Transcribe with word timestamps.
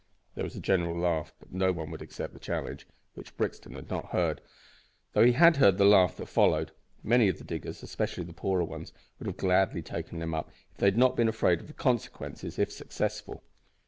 There 0.33 0.43
was 0.43 0.55
a 0.55 0.59
general 0.59 0.97
laugh, 0.97 1.31
but 1.39 1.51
no 1.53 1.71
one 1.71 1.91
would 1.91 2.01
accept 2.01 2.33
the 2.33 2.39
challenge 2.39 2.87
which 3.13 3.37
Brixton 3.37 3.75
had 3.75 3.91
not 3.91 4.07
heard 4.07 4.41
though 5.13 5.23
he 5.23 5.33
heard 5.33 5.57
the 5.77 5.85
laugh 5.85 6.17
that 6.17 6.25
followed. 6.25 6.71
Many 7.03 7.27
of 7.29 7.37
the 7.37 7.43
diggers, 7.43 7.83
especially 7.83 8.23
the 8.23 8.33
poorer 8.33 8.63
ones, 8.63 8.93
would 9.19 9.27
have 9.27 9.37
gladly 9.37 9.83
taken 9.83 10.19
him 10.19 10.33
up 10.33 10.49
if 10.71 10.77
they 10.77 10.87
had 10.87 10.97
not 10.97 11.15
been 11.15 11.29
afraid 11.29 11.59
of 11.59 11.67
the 11.67 11.73
consequences 11.73 12.57
if 12.57 12.71
successful. 12.71 13.43